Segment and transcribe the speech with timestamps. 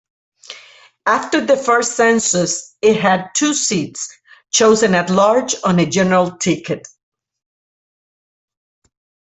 [1.05, 4.11] After the first census, it had two seats,
[4.49, 6.87] chosen at-large on a general ticket.